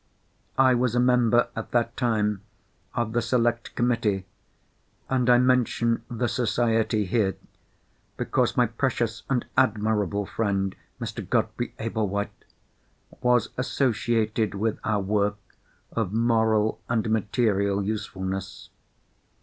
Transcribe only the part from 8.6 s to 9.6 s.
precious and